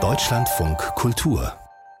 Deutschlandfunk 0.00 0.78
Kultur 0.94 1.52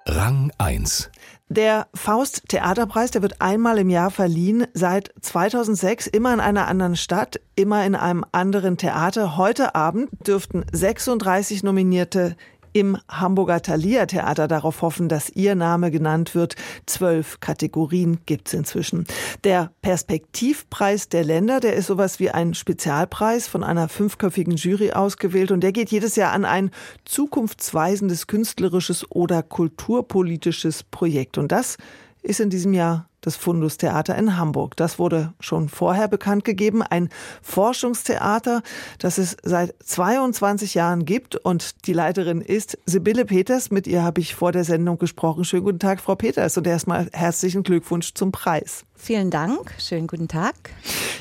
Rang 0.06 0.52
1 0.56 1.10
der 1.50 1.86
Faust 1.94 2.42
Theaterpreis, 2.48 3.10
der 3.10 3.22
wird 3.22 3.40
einmal 3.40 3.78
im 3.78 3.88
Jahr 3.88 4.10
verliehen, 4.10 4.66
seit 4.74 5.14
2006 5.22 6.06
immer 6.06 6.34
in 6.34 6.40
einer 6.40 6.68
anderen 6.68 6.94
Stadt, 6.94 7.40
immer 7.56 7.86
in 7.86 7.94
einem 7.94 8.24
anderen 8.32 8.76
Theater. 8.76 9.38
Heute 9.38 9.74
Abend 9.74 10.10
dürften 10.26 10.66
36 10.70 11.62
Nominierte 11.62 12.36
im 12.78 12.96
Hamburger 13.08 13.60
Thalia 13.60 14.06
Theater 14.06 14.48
darauf 14.48 14.82
hoffen, 14.82 15.08
dass 15.08 15.30
ihr 15.30 15.54
Name 15.54 15.90
genannt 15.90 16.34
wird. 16.34 16.54
Zwölf 16.86 17.40
Kategorien 17.40 18.18
gibt's 18.26 18.54
inzwischen. 18.54 19.06
Der 19.44 19.72
Perspektivpreis 19.82 21.08
der 21.08 21.24
Länder, 21.24 21.60
der 21.60 21.74
ist 21.74 21.86
sowas 21.86 22.20
wie 22.20 22.30
ein 22.30 22.54
Spezialpreis 22.54 23.48
von 23.48 23.64
einer 23.64 23.88
fünfköpfigen 23.88 24.56
Jury 24.56 24.92
ausgewählt 24.92 25.50
und 25.50 25.60
der 25.60 25.72
geht 25.72 25.90
jedes 25.90 26.16
Jahr 26.16 26.32
an 26.32 26.44
ein 26.44 26.70
zukunftsweisendes 27.04 28.26
künstlerisches 28.26 29.10
oder 29.10 29.42
kulturpolitisches 29.42 30.84
Projekt. 30.84 31.38
Und 31.38 31.52
das 31.52 31.76
ist 32.22 32.40
in 32.40 32.50
diesem 32.50 32.74
Jahr 32.74 33.07
das 33.20 33.36
Fundus-Theater 33.36 34.16
in 34.16 34.36
Hamburg. 34.36 34.76
Das 34.76 34.98
wurde 34.98 35.32
schon 35.40 35.68
vorher 35.68 36.08
bekannt 36.08 36.44
gegeben. 36.44 36.82
Ein 36.82 37.08
Forschungstheater, 37.42 38.62
das 38.98 39.18
es 39.18 39.36
seit 39.42 39.74
22 39.84 40.74
Jahren 40.74 41.04
gibt. 41.04 41.36
Und 41.36 41.86
die 41.86 41.92
Leiterin 41.92 42.40
ist 42.40 42.78
Sibylle 42.86 43.24
Peters. 43.24 43.70
Mit 43.70 43.86
ihr 43.86 44.02
habe 44.02 44.20
ich 44.20 44.34
vor 44.34 44.52
der 44.52 44.64
Sendung 44.64 44.98
gesprochen. 44.98 45.44
Schönen 45.44 45.64
guten 45.64 45.78
Tag, 45.78 46.00
Frau 46.00 46.14
Peters. 46.14 46.56
Und 46.56 46.66
erstmal 46.66 47.08
herzlichen 47.12 47.62
Glückwunsch 47.62 48.14
zum 48.14 48.32
Preis. 48.32 48.84
Vielen 49.00 49.30
Dank. 49.30 49.74
Schönen 49.78 50.08
guten 50.08 50.28
Tag. 50.28 50.54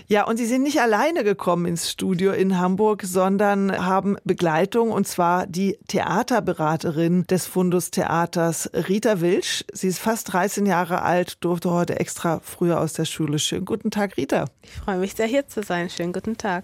Ja, 0.07 0.25
und 0.25 0.37
Sie 0.37 0.45
sind 0.45 0.63
nicht 0.63 0.81
alleine 0.81 1.23
gekommen 1.23 1.65
ins 1.65 1.91
Studio 1.91 2.31
in 2.31 2.57
Hamburg, 2.57 3.03
sondern 3.05 3.85
haben 3.85 4.17
Begleitung 4.23 4.91
und 4.91 5.07
zwar 5.07 5.45
die 5.45 5.77
Theaterberaterin 5.87 7.25
des 7.27 7.45
Fundus 7.45 7.91
Theaters, 7.91 8.69
Rita 8.73 9.21
Wilsch. 9.21 9.63
Sie 9.71 9.87
ist 9.87 9.99
fast 9.99 10.33
13 10.33 10.65
Jahre 10.65 11.03
alt, 11.03 11.43
durfte 11.43 11.69
heute 11.71 11.99
extra 11.99 12.41
früher 12.43 12.79
aus 12.81 12.93
der 12.93 13.05
Schule. 13.05 13.37
Schönen 13.37 13.65
guten 13.65 13.91
Tag, 13.91 14.17
Rita. 14.17 14.45
Ich 14.63 14.71
freue 14.71 14.97
mich 14.97 15.13
sehr, 15.13 15.27
hier 15.27 15.47
zu 15.47 15.61
sein. 15.61 15.89
Schönen 15.89 16.13
guten 16.13 16.35
Tag. 16.35 16.63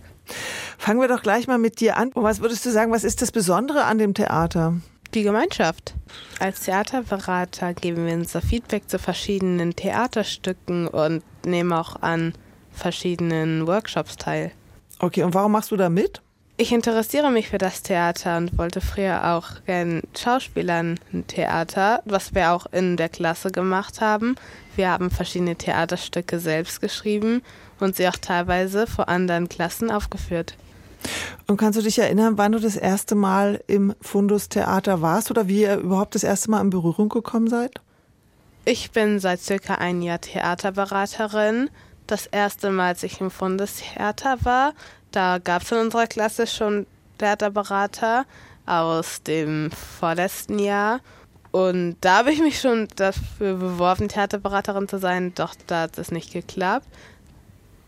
Fangen 0.77 0.99
wir 0.99 1.07
doch 1.07 1.21
gleich 1.21 1.47
mal 1.47 1.59
mit 1.59 1.79
dir 1.79 1.95
an. 1.95 2.11
Was 2.15 2.41
würdest 2.41 2.65
du 2.65 2.71
sagen, 2.71 2.91
was 2.91 3.03
ist 3.03 3.21
das 3.21 3.31
Besondere 3.31 3.83
an 3.83 3.97
dem 3.99 4.13
Theater? 4.13 4.75
Die 5.13 5.21
Gemeinschaft. 5.23 5.93
Als 6.39 6.61
Theaterberater 6.61 7.75
geben 7.75 8.07
wir 8.07 8.13
unser 8.13 8.41
Feedback 8.41 8.89
zu 8.89 8.97
verschiedenen 8.97 9.75
Theaterstücken 9.75 10.87
und 10.87 11.21
nehmen 11.45 11.71
auch 11.71 12.01
an 12.01 12.33
verschiedenen 12.71 13.67
Workshops 13.67 14.17
teil. 14.17 14.51
Okay, 14.97 15.21
und 15.21 15.35
warum 15.35 15.51
machst 15.51 15.69
du 15.69 15.77
da 15.77 15.89
mit? 15.89 16.21
Ich 16.57 16.71
interessiere 16.71 17.29
mich 17.29 17.49
für 17.49 17.59
das 17.59 17.83
Theater 17.83 18.37
und 18.37 18.57
wollte 18.57 18.81
früher 18.81 19.35
auch 19.35 19.63
gern 19.65 20.01
Schauspielern 20.17 20.99
ein 21.11 21.27
Theater, 21.27 22.01
was 22.05 22.33
wir 22.33 22.51
auch 22.51 22.65
in 22.71 22.97
der 22.97 23.09
Klasse 23.09 23.51
gemacht 23.51 24.01
haben. 24.01 24.35
Wir 24.75 24.89
haben 24.89 25.11
verschiedene 25.11 25.55
Theaterstücke 25.55 26.39
selbst 26.39 26.81
geschrieben 26.81 27.43
und 27.79 27.95
sie 27.95 28.07
auch 28.07 28.17
teilweise 28.17 28.87
vor 28.87 29.09
anderen 29.09 29.49
Klassen 29.49 29.91
aufgeführt. 29.91 30.55
Und 31.47 31.57
kannst 31.57 31.77
du 31.77 31.83
dich 31.83 31.99
erinnern, 31.99 32.37
wann 32.37 32.51
du 32.51 32.59
das 32.59 32.75
erste 32.75 33.15
Mal 33.15 33.63
im 33.67 33.93
Fundus 34.01 34.49
Theater 34.49 35.01
warst 35.01 35.31
oder 35.31 35.47
wie 35.47 35.61
ihr 35.61 35.77
überhaupt 35.77 36.15
das 36.15 36.23
erste 36.23 36.51
Mal 36.51 36.61
in 36.61 36.69
Berührung 36.69 37.09
gekommen 37.09 37.47
seid? 37.47 37.81
Ich 38.65 38.91
bin 38.91 39.19
seit 39.19 39.41
circa 39.41 39.75
ein 39.75 40.01
Jahr 40.01 40.21
Theaterberaterin. 40.21 41.69
Das 42.07 42.27
erste 42.27 42.71
Mal, 42.71 42.89
als 42.89 43.03
ich 43.03 43.19
im 43.19 43.31
Fundus 43.31 43.75
Theater 43.75 44.37
war, 44.43 44.73
da 45.11 45.37
gab 45.37 45.63
es 45.63 45.71
in 45.71 45.79
unserer 45.79 46.07
Klasse 46.07 46.47
schon 46.47 46.85
Theaterberater 47.17 48.25
aus 48.65 49.21
dem 49.23 49.69
vorletzten 49.71 50.59
Jahr. 50.59 51.01
Und 51.51 51.97
da 52.01 52.19
habe 52.19 52.31
ich 52.31 52.39
mich 52.39 52.59
schon 52.59 52.87
dafür 52.95 53.55
beworben, 53.55 54.07
Theaterberaterin 54.07 54.87
zu 54.87 54.97
sein, 54.97 55.33
doch 55.35 55.53
da 55.67 55.81
hat 55.81 55.97
es 55.97 56.11
nicht 56.11 56.33
geklappt. 56.33 56.87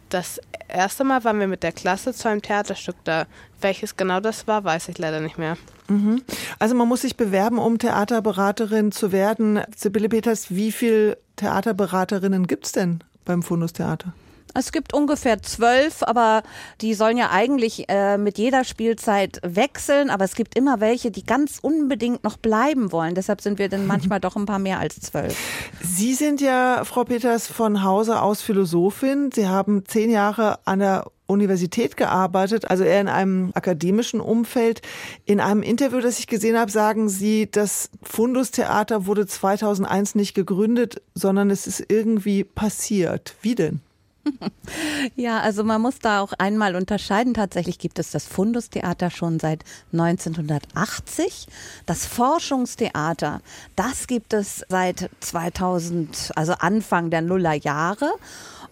Das 0.10 0.40
erste 0.68 1.04
Mal 1.04 1.24
waren 1.24 1.40
wir 1.40 1.48
mit 1.48 1.64
der 1.64 1.72
Klasse 1.72 2.14
zu 2.14 2.30
einem 2.30 2.42
Theaterstück 2.42 2.96
da. 3.04 3.26
Welches 3.62 3.98
genau 3.98 4.20
das 4.20 4.48
war, 4.48 4.64
weiß 4.64 4.90
ich 4.90 4.98
leider 4.98 5.20
nicht 5.20 5.38
mehr. 5.38 5.58
Mhm. 5.88 6.22
Also 6.60 6.76
man 6.76 6.88
muss 6.88 7.02
sich 7.02 7.18
bewerben, 7.18 7.58
um 7.58 7.80
Theaterberaterin 7.80 8.92
zu 8.92 9.12
werden. 9.12 9.62
Sibylle 9.76 10.10
Peters, 10.10 10.52
wie 10.52 10.72
viele 10.72 11.18
Theaterberaterinnen 11.36 12.48
gibt 12.48 12.66
es 12.66 12.72
denn 12.72 13.04
beim 13.26 13.44
Fundus 13.44 13.74
Theater? 13.74 14.14
Es 14.58 14.72
gibt 14.72 14.94
ungefähr 14.94 15.42
zwölf, 15.42 16.02
aber 16.02 16.42
die 16.80 16.94
sollen 16.94 17.18
ja 17.18 17.30
eigentlich 17.30 17.90
äh, 17.90 18.18
mit 18.18 18.38
jeder 18.38 18.64
Spielzeit 18.64 19.40
wechseln. 19.44 20.10
Aber 20.10 20.24
es 20.24 20.36
gibt 20.36 20.58
immer 20.58 20.80
welche, 20.80 21.12
die 21.12 21.26
ganz 21.26 21.60
unbedingt 21.62 22.24
noch 22.24 22.38
bleiben 22.38 22.94
wollen. 22.94 23.16
Deshalb 23.16 23.42
sind 23.42 23.60
wir 23.60 23.68
dann 23.68 23.86
manchmal 23.96 24.22
doch 24.22 24.38
ein 24.38 24.46
paar 24.46 24.60
mehr 24.60 24.80
als 24.80 25.00
zwölf. 25.02 25.36
Sie 25.82 26.14
sind 26.14 26.40
ja, 26.40 26.84
Frau 26.86 27.04
Peters, 27.04 27.48
von 27.48 27.84
Hause 27.84 28.22
aus 28.22 28.42
Philosophin. 28.42 29.30
Sie 29.34 29.48
haben 29.48 29.84
zehn 29.86 30.10
Jahre 30.10 30.60
an 30.66 30.80
der 30.80 31.06
Universität 31.28 31.98
gearbeitet, 31.98 32.70
also 32.70 32.84
eher 32.84 33.02
in 33.02 33.08
einem 33.08 33.52
akademischen 33.56 34.22
Umfeld. 34.22 34.82
In 35.26 35.40
einem 35.40 35.64
Interview, 35.64 36.00
das 36.00 36.20
ich 36.20 36.28
gesehen 36.28 36.58
habe, 36.58 36.72
sagen 36.72 37.10
Sie, 37.10 37.50
das 37.50 37.90
Fundus-Theater 38.04 39.06
wurde 39.06 39.26
2001 39.26 40.16
nicht 40.16 40.34
gegründet, 40.34 41.02
sondern 41.14 41.50
es 41.50 41.68
ist 41.68 41.84
irgendwie 41.90 42.44
passiert. 42.44 43.36
Wie 43.42 43.56
denn? 43.56 43.82
Ja, 45.16 45.40
also 45.40 45.64
man 45.64 45.82
muss 45.82 46.00
da 46.00 46.22
auch 46.22 46.34
einmal 46.34 46.76
unterscheiden. 46.76 47.34
Tatsächlich 47.34 47.80
gibt 47.80 48.00
es 48.00 48.12
das 48.12 48.28
Fundustheater 48.28 49.10
schon 49.10 49.40
seit 49.40 49.64
1980. 49.94 51.48
Das 51.86 52.06
Forschungstheater, 52.06 53.42
das 53.76 54.08
gibt 54.08 54.34
es 54.34 54.66
seit 54.68 55.10
2000, 55.20 56.32
also 56.36 56.54
Anfang 56.54 57.10
der 57.10 57.22
Nullerjahre. 57.22 58.12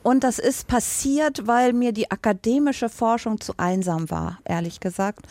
Und 0.03 0.23
das 0.23 0.37
ist 0.37 0.67
passiert, 0.67 1.47
weil 1.47 1.73
mir 1.73 1.93
die 1.93 2.11
akademische 2.11 2.89
Forschung 2.89 3.39
zu 3.39 3.53
einsam 3.57 4.09
war, 4.11 4.39
ehrlich 4.43 4.81
gesagt. 4.81 5.25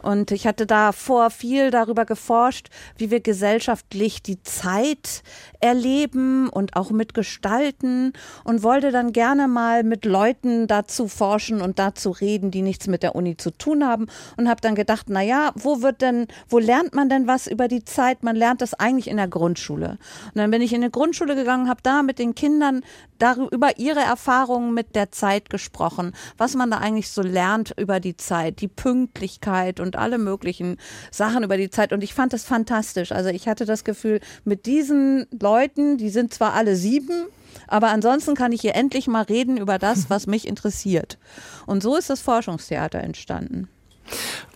Und 0.00 0.30
ich 0.30 0.46
hatte 0.46 0.64
davor 0.64 1.30
viel 1.30 1.70
darüber 1.70 2.04
geforscht, 2.04 2.68
wie 2.96 3.10
wir 3.10 3.20
gesellschaftlich 3.20 4.22
die 4.22 4.40
Zeit 4.42 5.22
erleben 5.60 6.48
und 6.48 6.76
auch 6.76 6.90
mitgestalten 6.90 8.12
und 8.44 8.62
wollte 8.62 8.92
dann 8.92 9.12
gerne 9.12 9.48
mal 9.48 9.82
mit 9.82 10.04
Leuten 10.04 10.68
dazu 10.68 11.08
forschen 11.08 11.60
und 11.60 11.78
dazu 11.78 12.10
reden, 12.10 12.50
die 12.50 12.62
nichts 12.62 12.86
mit 12.86 13.02
der 13.02 13.16
Uni 13.16 13.36
zu 13.36 13.50
tun 13.50 13.84
haben 13.84 14.06
und 14.36 14.48
habe 14.48 14.60
dann 14.60 14.74
gedacht, 14.74 15.06
na 15.08 15.22
ja, 15.22 15.52
wo 15.56 15.82
wird 15.82 16.00
denn, 16.00 16.28
wo 16.48 16.58
lernt 16.58 16.94
man 16.94 17.08
denn 17.08 17.26
was 17.26 17.48
über 17.48 17.66
die 17.66 17.84
Zeit? 17.84 18.22
Man 18.22 18.36
lernt 18.36 18.60
das 18.60 18.74
eigentlich 18.74 19.08
in 19.08 19.16
der 19.16 19.28
Grundschule. 19.28 19.98
Und 20.26 20.36
dann 20.36 20.50
bin 20.50 20.62
ich 20.62 20.72
in 20.72 20.82
eine 20.82 20.90
Grundschule 20.90 21.34
gegangen, 21.34 21.68
habe 21.68 21.80
da 21.82 22.02
mit 22.02 22.18
den 22.18 22.34
Kindern 22.34 22.82
darüber 23.18 23.78
ihre 23.78 24.00
Erfahrungen 24.12 24.74
mit 24.74 24.94
der 24.94 25.10
Zeit 25.10 25.48
gesprochen, 25.48 26.12
was 26.36 26.54
man 26.54 26.70
da 26.70 26.78
eigentlich 26.78 27.10
so 27.10 27.22
lernt 27.22 27.72
über 27.78 27.98
die 27.98 28.16
Zeit, 28.18 28.60
die 28.60 28.68
Pünktlichkeit 28.68 29.80
und 29.80 29.96
alle 29.96 30.18
möglichen 30.18 30.76
Sachen 31.10 31.44
über 31.44 31.56
die 31.56 31.70
Zeit. 31.70 31.94
Und 31.94 32.04
ich 32.04 32.12
fand 32.12 32.34
das 32.34 32.44
fantastisch. 32.44 33.10
Also 33.10 33.30
ich 33.30 33.48
hatte 33.48 33.64
das 33.64 33.84
Gefühl, 33.84 34.20
mit 34.44 34.66
diesen 34.66 35.26
Leuten, 35.40 35.96
die 35.96 36.10
sind 36.10 36.34
zwar 36.34 36.52
alle 36.52 36.76
sieben, 36.76 37.24
aber 37.68 37.88
ansonsten 37.88 38.34
kann 38.34 38.52
ich 38.52 38.60
hier 38.60 38.74
endlich 38.74 39.06
mal 39.06 39.22
reden 39.22 39.56
über 39.56 39.78
das, 39.78 40.06
was 40.10 40.26
mich 40.26 40.46
interessiert. 40.46 41.18
Und 41.64 41.82
so 41.82 41.96
ist 41.96 42.10
das 42.10 42.20
Forschungstheater 42.20 43.00
entstanden. 43.00 43.68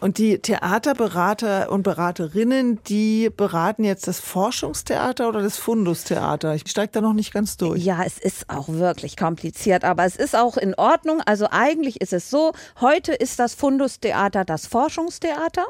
Und 0.00 0.18
die 0.18 0.38
Theaterberater 0.38 1.70
und 1.70 1.82
Beraterinnen, 1.82 2.80
die 2.84 3.30
beraten 3.34 3.82
jetzt 3.82 4.06
das 4.06 4.20
Forschungstheater 4.20 5.28
oder 5.28 5.42
das 5.42 5.56
Fundustheater? 5.56 6.54
Ich 6.54 6.68
steige 6.68 6.92
da 6.92 7.00
noch 7.00 7.14
nicht 7.14 7.32
ganz 7.32 7.56
durch. 7.56 7.82
Ja, 7.82 8.02
es 8.04 8.18
ist 8.18 8.50
auch 8.50 8.68
wirklich 8.68 9.16
kompliziert, 9.16 9.84
aber 9.84 10.04
es 10.04 10.16
ist 10.16 10.36
auch 10.36 10.58
in 10.58 10.74
Ordnung. 10.74 11.22
Also 11.24 11.48
eigentlich 11.50 12.00
ist 12.02 12.12
es 12.12 12.28
so, 12.28 12.52
heute 12.80 13.14
ist 13.14 13.38
das 13.38 13.54
Fundustheater 13.54 14.44
das 14.44 14.66
Forschungstheater. 14.66 15.66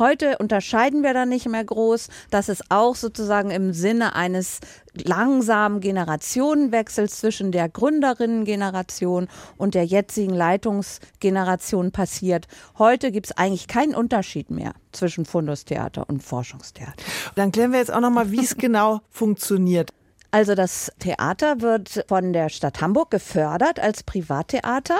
Heute 0.00 0.38
unterscheiden 0.38 1.02
wir 1.02 1.12
da 1.12 1.26
nicht 1.26 1.46
mehr 1.46 1.62
groß. 1.62 2.08
Das 2.30 2.48
ist 2.48 2.70
auch 2.70 2.96
sozusagen 2.96 3.50
im 3.50 3.74
Sinne 3.74 4.14
eines 4.14 4.60
langsamen 4.94 5.80
Generationenwechsels 5.80 7.18
zwischen 7.18 7.52
der 7.52 7.68
Gründerinnengeneration 7.68 9.28
und 9.58 9.74
der 9.74 9.84
jetzigen 9.84 10.34
Leitungsgeneration 10.34 11.92
passiert. 11.92 12.48
Heute 12.78 13.12
gibt 13.12 13.26
es 13.26 13.36
eigentlich 13.36 13.68
keinen 13.68 13.94
Unterschied 13.94 14.50
mehr 14.50 14.72
zwischen 14.92 15.26
Fundustheater 15.26 16.08
und 16.08 16.22
Forschungstheater. 16.22 16.94
Dann 17.34 17.52
klären 17.52 17.72
wir 17.72 17.80
jetzt 17.80 17.92
auch 17.92 18.00
nochmal, 18.00 18.30
wie 18.30 18.42
es 18.42 18.56
genau 18.56 19.02
funktioniert. 19.10 19.90
Also 20.30 20.54
das 20.54 20.90
Theater 20.98 21.60
wird 21.60 22.06
von 22.08 22.32
der 22.32 22.48
Stadt 22.48 22.80
Hamburg 22.80 23.10
gefördert 23.10 23.78
als 23.78 24.02
Privattheater. 24.02 24.98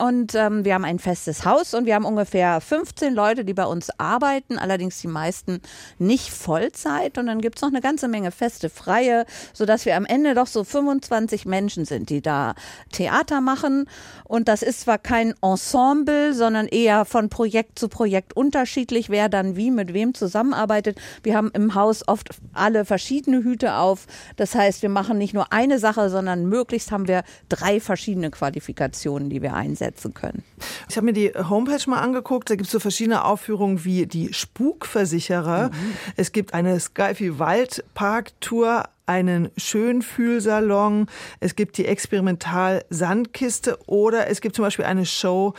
Und 0.00 0.34
ähm, 0.34 0.64
wir 0.64 0.72
haben 0.72 0.86
ein 0.86 0.98
festes 0.98 1.44
Haus 1.44 1.74
und 1.74 1.84
wir 1.84 1.94
haben 1.94 2.06
ungefähr 2.06 2.62
15 2.62 3.12
Leute, 3.12 3.44
die 3.44 3.52
bei 3.52 3.66
uns 3.66 3.90
arbeiten, 3.98 4.58
allerdings 4.58 4.98
die 5.02 5.08
meisten 5.08 5.60
nicht 5.98 6.30
Vollzeit. 6.30 7.18
Und 7.18 7.26
dann 7.26 7.42
gibt's 7.42 7.60
noch 7.60 7.68
eine 7.68 7.82
ganze 7.82 8.08
Menge 8.08 8.30
feste 8.30 8.70
Freie, 8.70 9.26
sodass 9.52 9.84
wir 9.84 9.96
am 9.96 10.06
Ende 10.06 10.34
doch 10.34 10.46
so 10.46 10.64
25 10.64 11.44
Menschen 11.44 11.84
sind, 11.84 12.08
die 12.08 12.22
da 12.22 12.54
Theater 12.92 13.42
machen. 13.42 13.90
Und 14.24 14.48
das 14.48 14.62
ist 14.62 14.80
zwar 14.80 14.96
kein 14.96 15.34
Ensemble, 15.42 16.32
sondern 16.32 16.66
eher 16.66 17.04
von 17.04 17.28
Projekt 17.28 17.78
zu 17.78 17.88
Projekt 17.88 18.34
unterschiedlich, 18.34 19.10
wer 19.10 19.28
dann 19.28 19.54
wie 19.56 19.70
mit 19.70 19.92
wem 19.92 20.14
zusammenarbeitet. 20.14 20.98
Wir 21.22 21.36
haben 21.36 21.50
im 21.52 21.74
Haus 21.74 22.08
oft 22.08 22.30
alle 22.54 22.86
verschiedene 22.86 23.44
Hüte 23.44 23.74
auf, 23.74 24.06
das 24.36 24.54
heißt, 24.54 24.80
wir 24.80 24.88
machen 24.88 25.18
nicht 25.18 25.34
nur 25.34 25.52
eine 25.52 25.78
Sache, 25.78 26.08
sondern 26.08 26.46
möglichst 26.46 26.90
haben 26.90 27.06
wir 27.06 27.22
drei 27.50 27.80
verschiedene 27.80 28.30
Qualifikationen, 28.30 29.28
die 29.28 29.42
wir 29.42 29.52
einsetzen 29.52 29.89
können. 30.10 30.44
Ich 30.88 30.96
habe 30.96 31.06
mir 31.06 31.12
die 31.12 31.30
Homepage 31.30 31.88
mal 31.88 32.00
angeguckt. 32.00 32.50
Da 32.50 32.54
gibt 32.54 32.66
es 32.66 32.72
so 32.72 32.80
verschiedene 32.80 33.24
Aufführungen 33.24 33.84
wie 33.84 34.06
die 34.06 34.32
Spukversicherer. 34.32 35.68
Mhm. 35.68 35.96
Es 36.16 36.32
gibt 36.32 36.54
eine 36.54 36.78
Skyfi 36.78 37.38
Waldpark 37.38 38.40
Tour 38.40 38.84
einen 39.06 39.50
Schönfühlsalon, 39.56 41.08
es 41.40 41.56
gibt 41.56 41.78
die 41.78 41.86
Experimental 41.86 42.84
Sandkiste 42.90 43.76
oder 43.86 44.28
es 44.28 44.40
gibt 44.40 44.54
zum 44.54 44.64
Beispiel 44.64 44.84
eine 44.84 45.04
Show, 45.04 45.54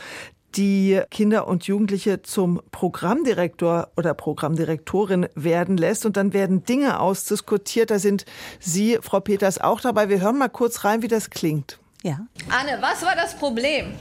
die 0.54 1.00
Kinder 1.10 1.46
und 1.46 1.64
Jugendliche 1.64 2.22
zum 2.22 2.60
Programmdirektor 2.70 3.88
oder 3.96 4.14
Programmdirektorin 4.14 5.28
werden 5.34 5.76
lässt. 5.76 6.06
Und 6.06 6.16
dann 6.16 6.32
werden 6.32 6.64
Dinge 6.64 7.00
ausdiskutiert. 7.00 7.90
Da 7.90 7.98
sind 7.98 8.24
Sie, 8.60 8.98
Frau 9.00 9.20
Peters, 9.20 9.58
auch 9.58 9.80
dabei. 9.80 10.08
Wir 10.08 10.20
hören 10.20 10.38
mal 10.38 10.48
kurz 10.48 10.84
rein, 10.84 11.02
wie 11.02 11.08
das 11.08 11.30
klingt. 11.30 11.78
Ja. 12.02 12.26
Anne, 12.48 12.78
was 12.80 13.02
war 13.02 13.14
das 13.14 13.36
Problem? 13.36 13.94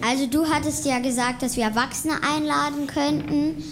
Also 0.00 0.26
du 0.26 0.46
hattest 0.48 0.84
ja 0.84 0.98
gesagt, 0.98 1.42
dass 1.42 1.56
wir 1.56 1.64
Erwachsene 1.64 2.14
einladen 2.22 2.86
könnten. 2.86 3.62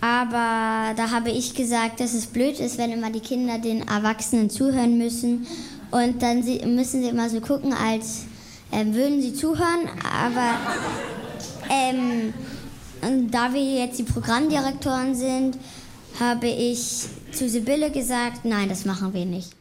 Aber 0.00 0.94
da 0.94 1.10
habe 1.10 1.30
ich 1.30 1.54
gesagt, 1.54 2.00
dass 2.00 2.12
es 2.12 2.26
blöd 2.26 2.60
ist, 2.60 2.78
wenn 2.78 2.92
immer 2.92 3.10
die 3.10 3.20
Kinder 3.20 3.58
den 3.58 3.88
Erwachsenen 3.88 4.50
zuhören 4.50 4.98
müssen. 4.98 5.46
Und 5.90 6.22
dann 6.22 6.44
müssen 6.74 7.02
sie 7.02 7.08
immer 7.08 7.30
so 7.30 7.40
gucken, 7.40 7.72
als 7.72 8.24
äh, 8.70 8.84
würden 8.86 9.22
sie 9.22 9.32
zuhören. 9.32 9.88
Aber 10.04 10.58
ähm, 11.70 12.34
da 13.30 13.52
wir 13.52 13.62
jetzt 13.62 13.98
die 13.98 14.02
Programmdirektoren 14.02 15.14
sind, 15.14 15.58
habe 16.20 16.48
ich 16.48 17.06
zu 17.32 17.48
Sibylle 17.48 17.90
gesagt, 17.90 18.44
nein, 18.44 18.68
das 18.68 18.84
machen 18.84 19.12
wir 19.12 19.24
nicht. 19.24 19.55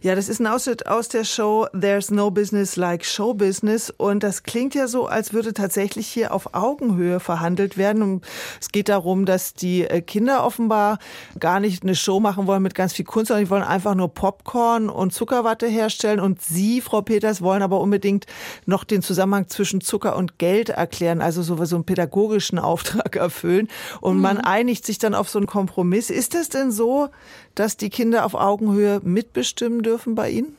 Ja, 0.00 0.14
das 0.14 0.28
ist 0.28 0.38
ein 0.38 0.46
Ausschnitt 0.46 0.86
aus 0.86 1.08
der 1.08 1.24
Show 1.24 1.66
There's 1.78 2.10
No 2.12 2.30
Business 2.30 2.76
Like 2.76 3.04
Show 3.04 3.34
Business. 3.34 3.90
Und 3.90 4.22
das 4.22 4.44
klingt 4.44 4.74
ja 4.74 4.86
so, 4.86 5.06
als 5.06 5.32
würde 5.32 5.52
tatsächlich 5.52 6.06
hier 6.06 6.32
auf 6.32 6.54
Augenhöhe 6.54 7.18
verhandelt 7.18 7.76
werden. 7.76 8.02
Und 8.02 8.24
es 8.60 8.70
geht 8.70 8.88
darum, 8.88 9.26
dass 9.26 9.54
die 9.54 9.84
äh, 9.84 10.00
Kinder 10.00 10.44
offenbar 10.44 10.98
gar 11.40 11.58
nicht 11.58 11.82
eine 11.82 11.96
Show 11.96 12.20
machen 12.20 12.46
wollen 12.46 12.62
mit 12.62 12.76
ganz 12.76 12.92
viel 12.92 13.04
Kunst, 13.04 13.28
sondern 13.28 13.44
die 13.44 13.50
wollen 13.50 13.64
einfach 13.64 13.96
nur 13.96 14.14
Popcorn 14.14 14.88
und 14.88 15.12
Zuckerwatte 15.12 15.66
herstellen. 15.66 16.20
Und 16.20 16.40
Sie, 16.42 16.80
Frau 16.80 17.02
Peters, 17.02 17.42
wollen 17.42 17.62
aber 17.62 17.80
unbedingt 17.80 18.26
noch 18.66 18.84
den 18.84 19.02
Zusammenhang 19.02 19.48
zwischen 19.48 19.80
Zucker 19.80 20.14
und 20.16 20.38
Geld 20.38 20.68
erklären, 20.68 21.20
also 21.20 21.42
so, 21.42 21.64
so 21.64 21.74
einen 21.74 21.84
pädagogischen 21.84 22.60
Auftrag 22.60 23.16
erfüllen. 23.16 23.68
Und 24.00 24.16
mhm. 24.16 24.22
man 24.22 24.38
einigt 24.38 24.86
sich 24.86 24.98
dann 24.98 25.14
auf 25.14 25.28
so 25.28 25.40
einen 25.40 25.46
Kompromiss. 25.46 26.10
Ist 26.10 26.34
das 26.34 26.48
denn 26.48 26.70
so, 26.70 27.08
dass 27.58 27.76
die 27.76 27.90
Kinder 27.90 28.24
auf 28.24 28.34
Augenhöhe 28.34 29.00
mitbestimmen 29.02 29.82
dürfen 29.82 30.14
bei 30.14 30.30
Ihnen? 30.30 30.56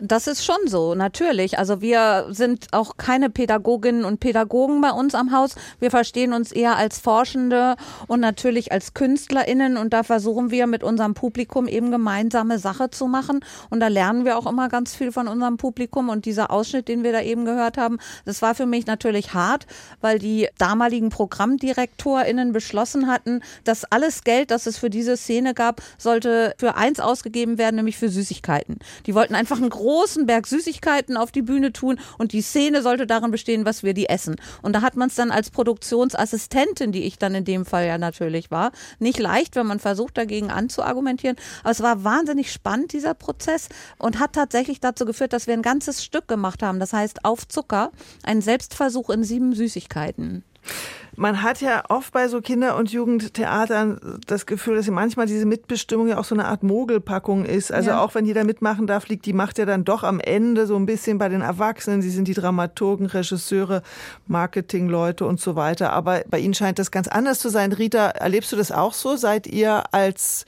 Das 0.00 0.26
ist 0.26 0.44
schon 0.44 0.66
so, 0.66 0.94
natürlich. 0.94 1.58
Also 1.58 1.80
wir 1.80 2.26
sind 2.30 2.68
auch 2.72 2.96
keine 2.96 3.30
Pädagoginnen 3.30 4.04
und 4.04 4.20
Pädagogen 4.20 4.80
bei 4.80 4.90
uns 4.90 5.14
am 5.14 5.32
Haus. 5.32 5.54
Wir 5.80 5.90
verstehen 5.90 6.32
uns 6.32 6.52
eher 6.52 6.76
als 6.76 6.98
Forschende 6.98 7.76
und 8.06 8.20
natürlich 8.20 8.72
als 8.72 8.94
KünstlerInnen 8.94 9.76
und 9.76 9.92
da 9.92 10.02
versuchen 10.02 10.50
wir 10.50 10.66
mit 10.66 10.82
unserem 10.82 11.14
Publikum 11.14 11.66
eben 11.68 11.90
gemeinsame 11.90 12.58
Sache 12.58 12.90
zu 12.90 13.06
machen 13.06 13.40
und 13.70 13.80
da 13.80 13.88
lernen 13.88 14.24
wir 14.24 14.38
auch 14.38 14.46
immer 14.46 14.68
ganz 14.68 14.94
viel 14.94 15.12
von 15.12 15.28
unserem 15.28 15.56
Publikum 15.56 16.08
und 16.08 16.24
dieser 16.24 16.50
Ausschnitt, 16.50 16.88
den 16.88 17.02
wir 17.02 17.12
da 17.12 17.22
eben 17.22 17.44
gehört 17.44 17.76
haben, 17.76 17.98
das 18.24 18.42
war 18.42 18.54
für 18.54 18.66
mich 18.66 18.86
natürlich 18.86 19.34
hart, 19.34 19.66
weil 20.00 20.18
die 20.18 20.48
damaligen 20.58 21.10
ProgrammdirektorInnen 21.10 22.52
beschlossen 22.52 23.06
hatten, 23.06 23.40
dass 23.64 23.84
alles 23.84 24.24
Geld, 24.24 24.50
das 24.50 24.66
es 24.66 24.78
für 24.78 24.90
diese 24.90 25.16
Szene 25.16 25.54
gab, 25.54 25.80
sollte 25.96 26.54
für 26.58 26.76
eins 26.76 27.00
ausgegeben 27.00 27.58
werden, 27.58 27.76
nämlich 27.76 27.96
für 27.96 28.08
Süßigkeiten. 28.08 28.78
Die 29.06 29.14
wollten 29.14 29.34
einfach 29.34 29.57
einfach 29.58 29.62
einen 29.62 29.70
großen 29.70 30.26
Berg 30.26 30.46
Süßigkeiten 30.46 31.16
auf 31.16 31.32
die 31.32 31.42
Bühne 31.42 31.72
tun 31.72 31.98
und 32.16 32.32
die 32.32 32.42
Szene 32.42 32.82
sollte 32.82 33.06
darin 33.06 33.30
bestehen, 33.30 33.64
was 33.64 33.82
wir 33.82 33.94
die 33.94 34.08
essen. 34.08 34.36
Und 34.62 34.74
da 34.74 34.82
hat 34.82 34.96
man 34.96 35.08
es 35.08 35.14
dann 35.14 35.30
als 35.30 35.50
Produktionsassistentin, 35.50 36.92
die 36.92 37.04
ich 37.04 37.18
dann 37.18 37.34
in 37.34 37.44
dem 37.44 37.64
Fall 37.64 37.86
ja 37.86 37.98
natürlich 37.98 38.50
war, 38.50 38.72
nicht 38.98 39.18
leicht, 39.18 39.56
wenn 39.56 39.66
man 39.66 39.80
versucht, 39.80 40.16
dagegen 40.16 40.50
anzuargumentieren. 40.50 41.36
Aber 41.62 41.70
es 41.70 41.82
war 41.82 42.04
wahnsinnig 42.04 42.52
spannend, 42.52 42.92
dieser 42.92 43.14
Prozess, 43.14 43.68
und 43.98 44.18
hat 44.18 44.32
tatsächlich 44.32 44.80
dazu 44.80 45.04
geführt, 45.04 45.32
dass 45.32 45.46
wir 45.46 45.54
ein 45.54 45.62
ganzes 45.62 46.04
Stück 46.04 46.28
gemacht 46.28 46.62
haben. 46.62 46.80
Das 46.80 46.92
heißt, 46.92 47.24
auf 47.24 47.46
Zucker, 47.48 47.90
ein 48.22 48.40
Selbstversuch 48.40 49.10
in 49.10 49.24
sieben 49.24 49.54
Süßigkeiten. 49.54 50.44
Man 51.18 51.42
hat 51.42 51.60
ja 51.60 51.82
oft 51.88 52.12
bei 52.12 52.28
so 52.28 52.40
Kinder- 52.40 52.76
und 52.76 52.92
Jugendtheatern 52.92 54.20
das 54.28 54.46
Gefühl, 54.46 54.76
dass 54.76 54.86
manchmal 54.88 55.26
diese 55.26 55.46
Mitbestimmung 55.46 56.06
ja 56.06 56.18
auch 56.18 56.24
so 56.24 56.36
eine 56.36 56.44
Art 56.44 56.62
Mogelpackung 56.62 57.44
ist. 57.44 57.72
Also 57.72 57.90
ja. 57.90 58.00
auch 58.00 58.14
wenn 58.14 58.24
jeder 58.24 58.44
mitmachen 58.44 58.86
darf, 58.86 59.08
liegt 59.08 59.26
die 59.26 59.32
Macht 59.32 59.58
ja 59.58 59.66
dann 59.66 59.84
doch 59.84 60.04
am 60.04 60.20
Ende 60.20 60.68
so 60.68 60.76
ein 60.76 60.86
bisschen 60.86 61.18
bei 61.18 61.28
den 61.28 61.40
Erwachsenen. 61.40 62.02
Sie 62.02 62.10
sind 62.10 62.28
die 62.28 62.34
Dramaturgen, 62.34 63.06
Regisseure, 63.06 63.82
Marketingleute 64.28 65.26
und 65.26 65.40
so 65.40 65.56
weiter. 65.56 65.92
Aber 65.92 66.22
bei 66.30 66.38
Ihnen 66.38 66.54
scheint 66.54 66.78
das 66.78 66.92
ganz 66.92 67.08
anders 67.08 67.40
zu 67.40 67.48
sein. 67.48 67.72
Rita, 67.72 68.10
erlebst 68.10 68.52
du 68.52 68.56
das 68.56 68.70
auch 68.70 68.92
so? 68.92 69.16
Seid 69.16 69.48
ihr 69.48 69.92
als 69.92 70.44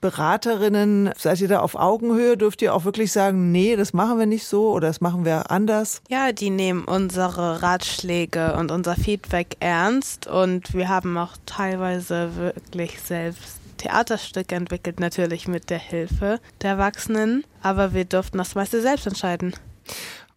Beraterinnen, 0.00 1.10
seid 1.16 1.40
ihr 1.40 1.48
da 1.48 1.60
auf 1.60 1.74
Augenhöhe? 1.74 2.36
Dürft 2.36 2.62
ihr 2.62 2.72
auch 2.72 2.84
wirklich 2.84 3.10
sagen, 3.10 3.50
nee, 3.50 3.74
das 3.74 3.92
machen 3.92 4.18
wir 4.18 4.26
nicht 4.26 4.46
so 4.46 4.70
oder 4.70 4.86
das 4.86 5.00
machen 5.00 5.24
wir 5.24 5.50
anders? 5.50 6.02
Ja, 6.08 6.30
die 6.30 6.50
nehmen 6.50 6.84
unsere 6.84 7.62
Ratschläge 7.62 8.54
und 8.56 8.70
unser 8.70 8.94
Feedback 8.94 9.56
ernst 9.58 10.28
und 10.28 10.72
wir 10.72 10.88
haben 10.88 11.18
auch 11.18 11.32
teilweise 11.46 12.30
wirklich 12.36 13.00
selbst 13.00 13.58
Theaterstücke 13.78 14.54
entwickelt, 14.54 15.00
natürlich 15.00 15.48
mit 15.48 15.70
der 15.70 15.78
Hilfe 15.78 16.40
der 16.62 16.70
Erwachsenen, 16.72 17.44
aber 17.62 17.92
wir 17.92 18.04
durften 18.04 18.38
das 18.38 18.54
meiste 18.54 18.80
selbst 18.80 19.06
entscheiden. 19.06 19.54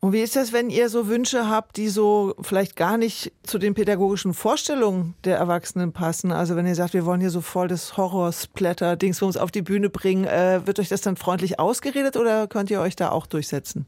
Und 0.04 0.14
wie 0.14 0.22
ist 0.22 0.36
das, 0.36 0.52
wenn 0.52 0.72
ihr 0.72 0.90
so 0.90 1.08
Wünsche 1.08 1.48
habt, 1.48 1.78
die 1.78 1.88
so 1.88 2.34
vielleicht 2.42 2.76
gar 2.76 2.98
nicht 2.98 3.32
zu 3.44 3.60
den 3.60 3.76
pädagogischen 3.76 4.34
Vorstellungen 4.34 5.14
der 5.26 5.38
Erwachsenen 5.38 5.94
passen? 5.94 6.32
Also 6.32 6.56
wenn 6.56 6.66
ihr 6.66 6.74
sagt, 6.74 6.96
wir 6.96 7.06
wollen 7.06 7.22
hier 7.22 7.30
so 7.30 7.42
voll 7.42 7.68
das 7.68 7.98
Horrorsplatter-Dings 7.98 9.20
für 9.20 9.26
uns 9.28 9.38
auf 9.38 9.52
die 9.52 9.62
Bühne 9.62 9.92
bringen, 9.92 10.26
äh, 10.26 10.66
wird 10.66 10.80
euch 10.80 10.90
das 10.90 11.02
dann 11.02 11.18
freundlich 11.18 11.60
ausgeredet 11.60 12.18
oder 12.18 12.48
könnt 12.48 12.72
ihr 12.72 12.82
euch 12.82 12.96
da 12.96 13.12
auch 13.12 13.28
durchsetzen? 13.28 13.86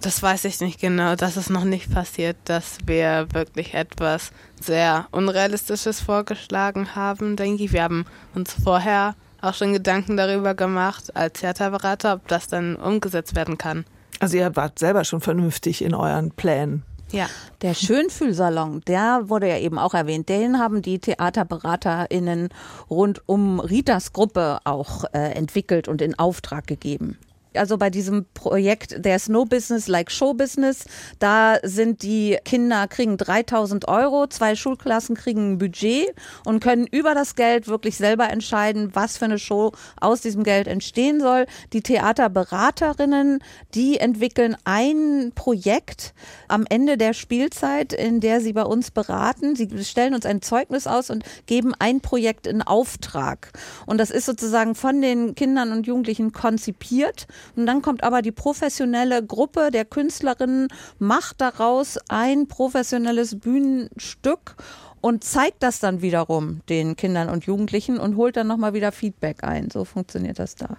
Das 0.00 0.22
weiß 0.22 0.46
ich 0.46 0.58
nicht 0.60 0.80
genau. 0.80 1.16
Das 1.16 1.36
ist 1.36 1.50
noch 1.50 1.64
nicht 1.64 1.92
passiert, 1.92 2.38
dass 2.44 2.78
wir 2.86 3.28
wirklich 3.32 3.74
etwas 3.74 4.30
sehr 4.58 5.06
Unrealistisches 5.10 6.00
vorgeschlagen 6.00 6.94
haben, 6.94 7.36
denke 7.36 7.64
ich. 7.64 7.74
Wir 7.74 7.82
haben 7.82 8.06
uns 8.34 8.54
vorher 8.54 9.14
auch 9.42 9.52
schon 9.52 9.74
Gedanken 9.74 10.16
darüber 10.16 10.54
gemacht, 10.54 11.14
als 11.14 11.40
Theaterberater, 11.40 12.14
ob 12.14 12.26
das 12.26 12.46
dann 12.46 12.76
umgesetzt 12.76 13.36
werden 13.36 13.58
kann. 13.58 13.84
Also 14.20 14.36
ihr 14.36 14.56
wart 14.56 14.78
selber 14.78 15.04
schon 15.04 15.20
vernünftig 15.20 15.82
in 15.82 15.94
euren 15.94 16.30
Plänen. 16.30 16.82
Ja. 17.12 17.28
Der 17.62 17.74
Schönfühlsalon, 17.74 18.82
der 18.86 19.28
wurde 19.28 19.48
ja 19.48 19.58
eben 19.58 19.78
auch 19.78 19.94
erwähnt. 19.94 20.28
Den 20.28 20.58
haben 20.58 20.82
die 20.82 20.98
TheaterberaterInnen 20.98 22.48
rund 22.90 23.22
um 23.26 23.60
Ritas 23.60 24.12
Gruppe 24.12 24.58
auch 24.64 25.04
äh, 25.12 25.32
entwickelt 25.32 25.86
und 25.86 26.02
in 26.02 26.18
Auftrag 26.18 26.66
gegeben 26.66 27.16
also 27.58 27.78
bei 27.78 27.90
diesem 27.90 28.26
Projekt 28.34 29.02
There's 29.02 29.28
No 29.28 29.44
Business 29.44 29.88
Like 29.88 30.10
Show 30.10 30.34
Business, 30.34 30.84
da 31.18 31.56
sind 31.62 32.02
die 32.02 32.38
Kinder 32.44 32.86
kriegen 32.88 33.16
3000 33.16 33.88
Euro, 33.88 34.26
zwei 34.26 34.54
Schulklassen 34.54 35.16
kriegen 35.16 35.52
ein 35.52 35.58
Budget 35.58 36.14
und 36.44 36.60
können 36.60 36.86
über 36.86 37.14
das 37.14 37.34
Geld 37.34 37.68
wirklich 37.68 37.96
selber 37.96 38.30
entscheiden, 38.30 38.90
was 38.94 39.18
für 39.18 39.26
eine 39.26 39.38
Show 39.38 39.72
aus 40.00 40.20
diesem 40.20 40.44
Geld 40.44 40.66
entstehen 40.66 41.20
soll. 41.20 41.46
Die 41.72 41.82
Theaterberaterinnen, 41.82 43.40
die 43.74 43.98
entwickeln 43.98 44.56
ein 44.64 45.32
Projekt 45.34 46.14
am 46.48 46.64
Ende 46.68 46.96
der 46.96 47.12
Spielzeit, 47.12 47.92
in 47.92 48.20
der 48.20 48.40
sie 48.40 48.52
bei 48.52 48.64
uns 48.64 48.90
beraten. 48.90 49.56
Sie 49.56 49.68
stellen 49.84 50.14
uns 50.14 50.26
ein 50.26 50.42
Zeugnis 50.42 50.86
aus 50.86 51.10
und 51.10 51.24
geben 51.46 51.72
ein 51.78 52.00
Projekt 52.00 52.46
in 52.46 52.62
Auftrag. 52.62 53.52
Und 53.86 53.98
das 53.98 54.10
ist 54.10 54.26
sozusagen 54.26 54.74
von 54.74 55.00
den 55.00 55.34
Kindern 55.34 55.72
und 55.72 55.86
Jugendlichen 55.86 56.32
konzipiert 56.32 57.26
und 57.54 57.66
dann 57.66 57.82
kommt 57.82 58.02
aber 58.02 58.22
die 58.22 58.32
professionelle 58.32 59.24
Gruppe 59.24 59.70
der 59.70 59.84
Künstlerinnen, 59.84 60.68
macht 60.98 61.40
daraus 61.40 61.98
ein 62.08 62.48
professionelles 62.48 63.38
Bühnenstück 63.38 64.56
und 65.00 65.22
zeigt 65.22 65.62
das 65.62 65.78
dann 65.78 66.02
wiederum 66.02 66.62
den 66.68 66.96
Kindern 66.96 67.28
und 67.28 67.44
Jugendlichen 67.44 67.98
und 67.98 68.16
holt 68.16 68.36
dann 68.36 68.46
nochmal 68.46 68.74
wieder 68.74 68.92
Feedback 68.92 69.44
ein. 69.44 69.70
So 69.70 69.84
funktioniert 69.84 70.38
das 70.38 70.56
da. 70.56 70.78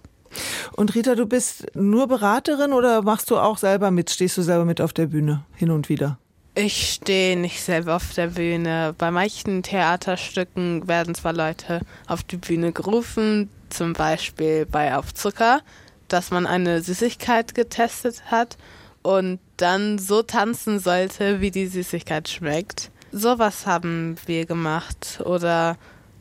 Und 0.73 0.93
Rita, 0.95 1.15
du 1.15 1.25
bist 1.25 1.65
nur 1.75 2.07
Beraterin 2.07 2.73
oder 2.73 3.01
machst 3.01 3.31
du 3.31 3.37
auch 3.37 3.57
selber 3.57 3.91
mit? 3.91 4.09
Stehst 4.09 4.37
du 4.37 4.41
selber 4.41 4.65
mit 4.65 4.81
auf 4.81 4.93
der 4.93 5.07
Bühne 5.07 5.45
hin 5.55 5.71
und 5.71 5.89
wieder? 5.89 6.17
Ich 6.55 6.93
stehe 6.93 7.37
nicht 7.37 7.61
selber 7.61 7.95
auf 7.95 8.13
der 8.15 8.27
Bühne. 8.27 8.95
Bei 8.97 9.11
manchen 9.11 9.61
Theaterstücken 9.61 10.87
werden 10.87 11.13
zwar 11.13 11.33
Leute 11.33 11.81
auf 12.07 12.23
die 12.23 12.37
Bühne 12.37 12.71
gerufen, 12.71 13.49
zum 13.69 13.93
Beispiel 13.93 14.65
bei 14.65 14.95
Auf 14.97 15.13
Zucker, 15.13 15.61
dass 16.07 16.31
man 16.31 16.45
eine 16.45 16.81
Süßigkeit 16.81 17.55
getestet 17.55 18.23
hat 18.31 18.57
und 19.01 19.39
dann 19.57 19.99
so 19.99 20.21
tanzen 20.21 20.79
sollte, 20.79 21.41
wie 21.41 21.51
die 21.51 21.67
Süßigkeit 21.67 22.27
schmeckt. 22.27 22.91
Sowas 23.11 23.65
haben 23.65 24.15
wir 24.25 24.45
gemacht 24.45 25.21
oder 25.23 25.77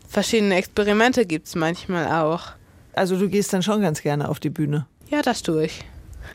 verschiedene 0.08 0.54
Experimente 0.56 1.26
gibt 1.26 1.48
es 1.48 1.54
manchmal 1.54 2.06
auch. 2.22 2.52
Also 2.94 3.18
du 3.18 3.28
gehst 3.28 3.52
dann 3.52 3.62
schon 3.62 3.82
ganz 3.82 4.02
gerne 4.02 4.28
auf 4.28 4.40
die 4.40 4.50
Bühne. 4.50 4.86
Ja, 5.10 5.22
das 5.22 5.42
tue 5.42 5.66
ich. 5.66 5.84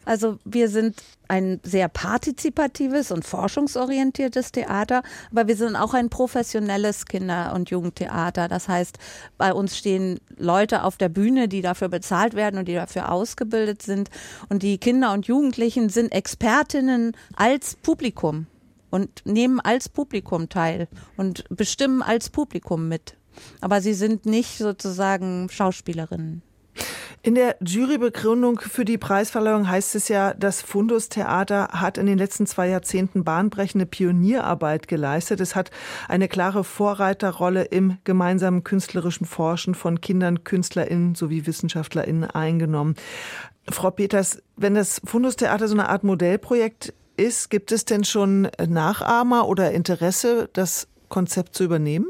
Also 0.06 0.40
wir 0.46 0.70
sind 0.70 1.02
ein 1.28 1.60
sehr 1.64 1.88
partizipatives 1.88 3.12
und 3.12 3.26
forschungsorientiertes 3.26 4.52
Theater, 4.52 5.02
aber 5.32 5.48
wir 5.48 5.56
sind 5.56 5.76
auch 5.76 5.94
ein 5.94 6.10
professionelles 6.10 7.06
Kinder- 7.06 7.54
und 7.56 7.70
Jugendtheater. 7.70 8.48
Das 8.48 8.68
heißt, 8.68 8.98
bei 9.38 9.54
uns 9.54 9.78
stehen 9.78 10.20
Leute 10.38 10.84
auf 10.84 10.98
der 10.98 11.10
Bühne, 11.10 11.48
die 11.48 11.62
dafür 11.62 11.90
bezahlt 11.90 12.34
werden 12.34 12.58
und 12.58 12.68
die 12.68 12.74
dafür 12.74 13.12
ausgebildet 13.12 13.82
sind. 13.82 14.10
Und 14.50 14.64
die 14.64 14.78
Kinder 14.78 15.14
und 15.14 15.28
Jugendlichen 15.28 15.90
sind 15.90 16.12
Expertinnen 16.12 17.16
als 17.36 17.76
Publikum 17.76 18.48
und 18.90 19.26
nehmen 19.26 19.60
als 19.60 19.90
Publikum 19.90 20.50
teil 20.50 20.88
und 21.18 21.46
bestimmen 21.50 22.02
als 22.02 22.30
Publikum 22.30 22.88
mit. 22.90 23.16
Aber 23.62 23.82
sie 23.82 23.94
sind 23.94 24.26
nicht 24.26 24.58
sozusagen 24.58 25.48
Schauspielerinnen. 25.50 26.44
In 27.24 27.36
der 27.36 27.56
Jurybegründung 27.64 28.60
für 28.60 28.84
die 28.84 28.98
Preisverleihung 28.98 29.70
heißt 29.70 29.94
es 29.94 30.08
ja, 30.08 30.34
das 30.34 30.64
Fundus 30.64 31.08
Theater 31.08 31.68
hat 31.72 32.00
in 32.00 32.08
den 32.08 32.18
letzten 32.18 32.48
zwei 32.48 32.68
Jahrzehnten 32.68 33.24
bahnbrechende 33.24 33.86
Pionierarbeit 33.86 34.88
geleistet. 34.88 35.40
Es 35.40 35.56
hat 35.56 35.70
eine 36.08 36.28
klare 36.28 36.64
Vorreiterrolle 36.64 37.66
im 37.66 37.98
gemeinsamen 38.06 38.64
künstlerischen 38.64 39.28
Forschen 39.28 39.76
von 39.76 40.02
Kindern, 40.02 40.44
KünstlerInnen 40.44 41.14
sowie 41.14 41.46
WissenschaftlerInnen 41.46 42.24
eingenommen. 42.24 42.96
Frau 43.70 43.92
Peters, 43.92 44.42
wenn 44.56 44.74
das 44.74 45.00
Fundus 45.06 45.36
Theater 45.36 45.68
so 45.68 45.76
eine 45.76 45.90
Art 45.90 46.04
Modellprojekt 46.04 46.92
ist, 47.18 47.52
gibt 47.52 47.72
es 47.72 47.86
denn 47.86 48.04
schon 48.04 48.50
Nachahmer 48.68 49.48
oder 49.48 49.72
Interesse, 49.74 50.50
das 50.54 50.88
Konzept 51.08 51.54
zu 51.54 51.66
übernehmen? 51.66 52.08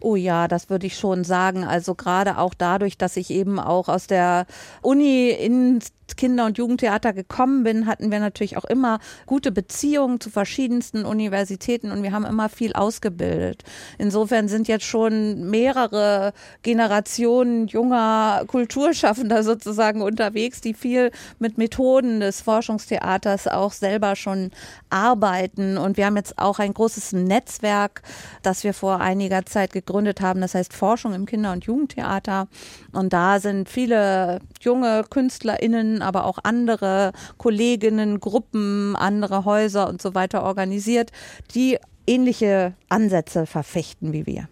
Oh 0.00 0.16
ja, 0.16 0.48
das 0.48 0.70
würde 0.70 0.86
ich 0.86 0.96
schon 0.96 1.24
sagen. 1.24 1.64
Also 1.64 1.94
gerade 1.94 2.38
auch 2.38 2.54
dadurch, 2.54 2.98
dass 2.98 3.16
ich 3.16 3.30
eben 3.30 3.58
auch 3.58 3.88
aus 3.88 4.06
der 4.06 4.46
Uni 4.82 5.30
ins 5.30 5.92
Kinder- 6.16 6.46
und 6.46 6.58
Jugendtheater 6.58 7.12
gekommen 7.12 7.62
bin, 7.62 7.86
hatten 7.86 8.10
wir 8.10 8.20
natürlich 8.20 8.56
auch 8.56 8.64
immer 8.64 8.98
gute 9.26 9.52
Beziehungen 9.52 10.20
zu 10.20 10.30
verschiedensten 10.30 11.04
Universitäten 11.04 11.90
und 11.90 12.02
wir 12.02 12.12
haben 12.12 12.24
immer 12.24 12.48
viel 12.48 12.72
ausgebildet. 12.72 13.62
Insofern 13.98 14.48
sind 14.48 14.68
jetzt 14.68 14.84
schon 14.84 15.50
mehrere 15.50 16.32
Generationen 16.62 17.66
junger 17.66 18.44
Kulturschaffender 18.46 19.42
sozusagen 19.42 20.02
unterwegs, 20.02 20.60
die 20.60 20.74
viel 20.74 21.10
mit 21.38 21.58
Methoden 21.58 22.20
des 22.20 22.40
Forschungstheaters 22.40 23.48
auch 23.48 23.72
selber 23.72 24.16
schon 24.16 24.50
arbeiten. 24.88 25.78
Und 25.78 25.96
wir 25.96 26.06
haben 26.06 26.16
jetzt 26.16 26.38
auch 26.38 26.58
ein 26.58 26.74
großes 26.74 27.12
Netzwerk, 27.12 28.02
das 28.42 28.64
wir 28.64 28.74
vor 28.74 29.00
einiger 29.00 29.46
Zeit 29.46 29.59
gegründet 29.68 30.20
haben. 30.20 30.40
Das 30.40 30.54
heißt 30.54 30.72
Forschung 30.72 31.14
im 31.14 31.26
Kinder- 31.26 31.52
und 31.52 31.64
Jugendtheater. 31.64 32.48
Und 32.92 33.12
da 33.12 33.40
sind 33.40 33.68
viele 33.68 34.40
junge 34.60 35.04
KünstlerInnen, 35.08 36.02
aber 36.02 36.24
auch 36.24 36.38
andere 36.42 37.12
Kolleginnen, 37.36 38.20
Gruppen, 38.20 38.96
andere 38.96 39.44
Häuser 39.44 39.88
und 39.88 40.00
so 40.00 40.14
weiter 40.14 40.42
organisiert, 40.42 41.12
die 41.54 41.78
ähnliche 42.06 42.74
Ansätze 42.88 43.46
verfechten 43.46 44.12
wie 44.12 44.26
wir. 44.26 44.48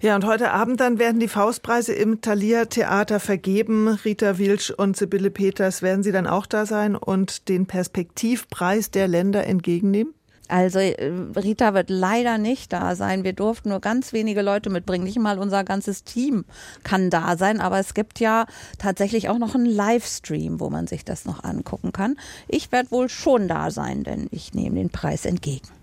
Ja, 0.00 0.16
und 0.16 0.24
heute 0.24 0.52
Abend 0.52 0.80
dann 0.80 0.98
werden 0.98 1.20
die 1.20 1.28
Faustpreise 1.28 1.92
im 1.92 2.22
Thalia 2.22 2.64
Theater 2.64 3.20
vergeben. 3.20 3.88
Rita 3.88 4.38
Wilsch 4.38 4.70
und 4.70 4.96
Sibylle 4.96 5.30
Peters, 5.30 5.82
werden 5.82 6.02
Sie 6.02 6.12
dann 6.12 6.26
auch 6.26 6.46
da 6.46 6.64
sein 6.64 6.96
und 6.96 7.48
den 7.48 7.66
Perspektivpreis 7.66 8.90
der 8.90 9.08
Länder 9.08 9.46
entgegennehmen? 9.46 10.14
Also 10.50 10.78
äh, 10.78 11.12
Rita 11.36 11.74
wird 11.74 11.90
leider 11.90 12.38
nicht 12.38 12.72
da 12.72 12.94
sein. 12.96 13.24
Wir 13.24 13.32
durften 13.32 13.70
nur 13.70 13.80
ganz 13.80 14.12
wenige 14.12 14.42
Leute 14.42 14.70
mitbringen. 14.70 15.04
Nicht 15.04 15.18
mal 15.18 15.38
unser 15.38 15.64
ganzes 15.64 16.04
Team 16.04 16.44
kann 16.82 17.10
da 17.10 17.36
sein. 17.36 17.60
Aber 17.60 17.78
es 17.78 17.94
gibt 17.94 18.20
ja 18.20 18.46
tatsächlich 18.78 19.28
auch 19.28 19.38
noch 19.38 19.54
einen 19.54 19.66
Livestream, 19.66 20.60
wo 20.60 20.70
man 20.70 20.86
sich 20.86 21.04
das 21.04 21.24
noch 21.24 21.44
angucken 21.44 21.92
kann. 21.92 22.16
Ich 22.48 22.72
werde 22.72 22.90
wohl 22.90 23.08
schon 23.08 23.48
da 23.48 23.70
sein, 23.70 24.04
denn 24.04 24.28
ich 24.30 24.54
nehme 24.54 24.76
den 24.76 24.90
Preis 24.90 25.24
entgegen. 25.24 25.79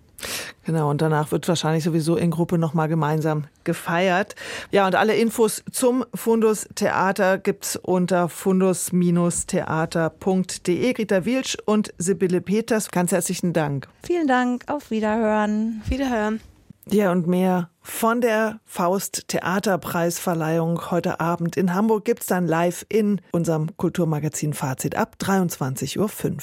Genau, 0.65 0.89
und 0.89 1.01
danach 1.01 1.31
wird 1.31 1.47
wahrscheinlich 1.47 1.83
sowieso 1.83 2.17
in 2.17 2.31
Gruppe 2.31 2.57
nochmal 2.57 2.89
gemeinsam 2.89 3.45
gefeiert. 3.63 4.35
Ja, 4.71 4.85
und 4.85 4.95
alle 4.95 5.15
Infos 5.15 5.63
zum 5.71 6.03
Fundus 6.13 6.67
Theater 6.75 7.37
gibt's 7.37 7.77
unter 7.77 8.27
fundus-theater.de. 8.29 10.95
Rita 10.97 11.25
Wilsch 11.25 11.57
und 11.65 11.93
Sibylle 11.97 12.41
Peters, 12.41 12.91
ganz 12.91 13.11
herzlichen 13.11 13.53
Dank. 13.53 13.87
Vielen 14.03 14.27
Dank, 14.27 14.63
auf 14.67 14.91
Wiederhören. 14.91 15.81
Wiederhören. 15.87 16.41
Ja, 16.89 17.11
und 17.11 17.27
mehr 17.27 17.69
von 17.81 18.21
der 18.21 18.61
Faust 18.65 19.27
Theaterpreisverleihung 19.27 20.89
heute 20.89 21.19
Abend 21.19 21.57
in 21.57 21.73
Hamburg 21.73 22.05
gibt's 22.05 22.27
dann 22.27 22.47
live 22.47 22.85
in 22.87 23.19
unserem 23.31 23.75
Kulturmagazin 23.75 24.53
Fazit 24.53 24.95
ab 24.95 25.17
23.05 25.19 25.99
Uhr. 25.99 26.41